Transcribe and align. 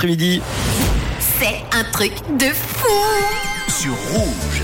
Après-midi. 0.00 0.40
C'est 1.40 1.76
un 1.76 1.82
truc 1.90 2.12
de 2.38 2.50
fou 2.54 2.86
sur 3.68 3.92
rouge. 4.12 4.62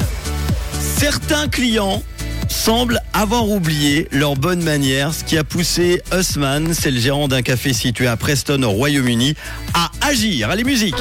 Certains 0.79 1.49
clients 1.49 2.05
semblent 2.49 3.01
avoir 3.13 3.49
oublié 3.49 4.07
leurs 4.13 4.37
bonnes 4.37 4.63
manières, 4.63 5.13
ce 5.13 5.25
qui 5.25 5.37
a 5.37 5.43
poussé 5.43 6.03
Hussman, 6.13 6.73
c'est 6.73 6.93
le 6.93 7.01
gérant 7.01 7.27
d'un 7.27 7.43
café 7.43 7.73
situé 7.73 8.07
à 8.07 8.17
Preston 8.17 8.63
au 8.63 8.71
Royaume-Uni, 8.71 9.35
à 9.75 9.91
agir. 10.07 10.51
Allez, 10.51 10.63
musique 10.63 10.95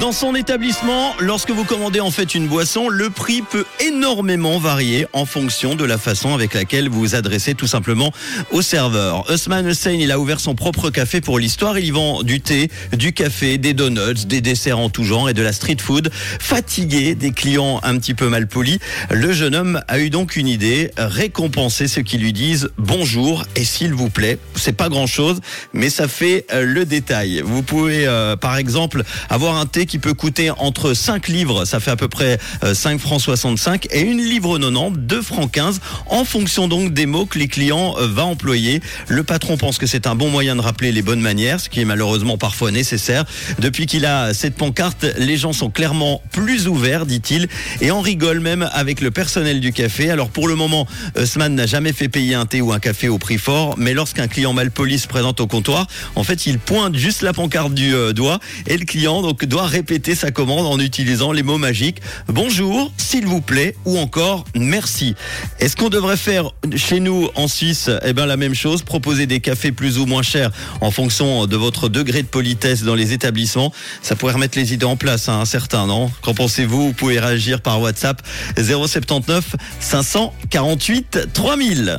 Dans 0.00 0.12
son 0.12 0.34
établissement, 0.34 1.12
lorsque 1.20 1.50
vous 1.50 1.66
commandez 1.66 2.00
en 2.00 2.10
fait 2.10 2.34
une 2.34 2.48
boisson, 2.48 2.88
le 2.88 3.10
prix 3.10 3.42
peut 3.42 3.66
énormément 3.80 4.58
varier 4.58 5.06
en 5.12 5.26
fonction 5.26 5.74
de 5.74 5.84
la 5.84 5.98
façon 5.98 6.32
avec 6.32 6.54
laquelle 6.54 6.88
vous 6.88 7.00
vous 7.00 7.14
adressez 7.14 7.54
tout 7.54 7.66
simplement 7.66 8.10
au 8.50 8.62
serveur. 8.62 9.30
Usman 9.30 9.68
Hussein, 9.68 9.92
il 9.92 10.10
a 10.10 10.18
ouvert 10.18 10.40
son 10.40 10.54
propre 10.54 10.88
café 10.88 11.20
pour 11.20 11.38
l'histoire. 11.38 11.78
Il 11.78 11.84
y 11.84 11.90
vend 11.90 12.22
du 12.22 12.40
thé, 12.40 12.70
du 12.96 13.12
café, 13.12 13.58
des 13.58 13.74
donuts, 13.74 14.24
des 14.24 14.40
desserts 14.40 14.78
en 14.78 14.88
tout 14.88 15.04
genre 15.04 15.28
et 15.28 15.34
de 15.34 15.42
la 15.42 15.52
street 15.52 15.76
food. 15.78 16.10
Fatigué 16.12 17.14
des 17.14 17.32
clients 17.32 17.78
un 17.82 17.98
petit 17.98 18.14
peu 18.14 18.30
mal 18.30 18.46
polis, 18.46 18.78
le 19.10 19.32
jeune 19.32 19.54
homme 19.54 19.82
a 19.86 19.98
eu 19.98 20.08
donc 20.08 20.36
une 20.36 20.48
idée, 20.48 20.92
récompenser 20.96 21.88
ceux 21.88 22.02
qui 22.02 22.16
lui 22.16 22.32
disent 22.32 22.70
bonjour 22.78 23.44
et 23.54 23.64
s'il 23.64 23.92
vous 23.92 24.08
plaît. 24.08 24.38
C'est 24.54 24.72
pas 24.72 24.88
grand 24.88 25.06
chose, 25.06 25.40
mais 25.74 25.90
ça 25.90 26.08
fait 26.08 26.46
euh, 26.54 26.64
le 26.64 26.86
détail. 26.86 27.42
Vous 27.44 27.62
pouvez 27.62 28.06
euh, 28.06 28.36
par 28.36 28.56
exemple 28.56 29.02
avoir 29.28 29.58
un 29.58 29.66
thé 29.66 29.84
qui 29.90 29.98
peut 29.98 30.14
coûter 30.14 30.52
entre 30.52 30.94
5 30.94 31.26
livres, 31.26 31.64
ça 31.64 31.80
fait 31.80 31.90
à 31.90 31.96
peu 31.96 32.06
près 32.06 32.38
5 32.62 32.94
euh, 32.94 32.98
francs 32.98 33.20
65, 33.20 33.88
et 33.90 34.02
une 34.02 34.22
livre 34.22 34.56
90, 34.56 35.00
2 35.00 35.20
francs 35.20 35.50
15, 35.50 35.80
en 36.06 36.24
fonction 36.24 36.68
donc 36.68 36.94
des 36.94 37.06
mots 37.06 37.26
que 37.26 37.40
les 37.40 37.48
clients 37.48 37.96
euh, 37.98 38.06
va 38.06 38.24
employer. 38.24 38.80
Le 39.08 39.24
patron 39.24 39.56
pense 39.56 39.78
que 39.78 39.88
c'est 39.88 40.06
un 40.06 40.14
bon 40.14 40.30
moyen 40.30 40.54
de 40.54 40.60
rappeler 40.60 40.92
les 40.92 41.02
bonnes 41.02 41.20
manières, 41.20 41.58
ce 41.58 41.68
qui 41.68 41.80
est 41.80 41.84
malheureusement 41.84 42.38
parfois 42.38 42.70
nécessaire. 42.70 43.24
Depuis 43.58 43.86
qu'il 43.86 44.06
a 44.06 44.32
cette 44.32 44.54
pancarte, 44.54 45.04
les 45.18 45.36
gens 45.36 45.52
sont 45.52 45.70
clairement 45.70 46.22
plus 46.30 46.68
ouverts, 46.68 47.04
dit-il, 47.04 47.48
et 47.80 47.90
on 47.90 48.00
rigole 48.00 48.38
même 48.38 48.70
avec 48.72 49.00
le 49.00 49.10
personnel 49.10 49.58
du 49.58 49.72
café. 49.72 50.08
Alors 50.08 50.28
pour 50.28 50.46
le 50.46 50.54
moment, 50.54 50.86
Usman 51.18 51.52
n'a 51.52 51.66
jamais 51.66 51.92
fait 51.92 52.08
payer 52.08 52.36
un 52.36 52.46
thé 52.46 52.60
ou 52.60 52.72
un 52.72 52.78
café 52.78 53.08
au 53.08 53.18
prix 53.18 53.38
fort, 53.38 53.74
mais 53.76 53.92
lorsqu'un 53.92 54.28
client 54.28 54.52
mal 54.52 54.70
poli 54.70 55.00
se 55.00 55.08
présente 55.08 55.40
au 55.40 55.48
comptoir, 55.48 55.88
en 56.14 56.22
fait, 56.22 56.46
il 56.46 56.60
pointe 56.60 56.94
juste 56.94 57.22
la 57.22 57.32
pancarte 57.32 57.74
du 57.74 57.92
euh, 57.92 58.12
doigt 58.12 58.38
et 58.68 58.78
le 58.78 58.84
client 58.84 59.20
donc 59.22 59.44
doit 59.44 59.66
répéter 59.80 60.14
sa 60.14 60.30
commande 60.30 60.66
en 60.66 60.78
utilisant 60.78 61.32
les 61.32 61.42
mots 61.42 61.56
magiques 61.56 62.02
bonjour, 62.28 62.92
s'il 62.98 63.24
vous 63.24 63.40
plaît 63.40 63.74
ou 63.86 63.96
encore 63.96 64.44
merci. 64.54 65.14
Est-ce 65.58 65.74
qu'on 65.74 65.88
devrait 65.88 66.18
faire 66.18 66.50
chez 66.76 67.00
nous 67.00 67.30
en 67.34 67.48
Suisse 67.48 67.88
eh 68.04 68.12
ben 68.12 68.26
la 68.26 68.36
même 68.36 68.52
chose, 68.54 68.82
proposer 68.82 69.24
des 69.24 69.40
cafés 69.40 69.72
plus 69.72 69.96
ou 69.96 70.04
moins 70.04 70.22
chers 70.22 70.50
en 70.82 70.90
fonction 70.90 71.46
de 71.46 71.56
votre 71.56 71.88
degré 71.88 72.22
de 72.22 72.28
politesse 72.28 72.82
dans 72.82 72.94
les 72.94 73.14
établissements? 73.14 73.72
Ça 74.02 74.16
pourrait 74.16 74.34
remettre 74.34 74.58
les 74.58 74.74
idées 74.74 74.84
en 74.84 74.96
place, 74.96 75.30
hein, 75.30 75.46
certains, 75.46 75.86
non? 75.86 76.10
Qu'en 76.20 76.34
pensez-vous? 76.34 76.88
Vous 76.88 76.92
pouvez 76.92 77.18
réagir 77.18 77.62
par 77.62 77.80
WhatsApp 77.80 78.20
079 78.58 79.56
548 79.80 81.28
3000. 81.32 81.98